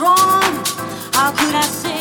[0.00, 1.97] How could I say?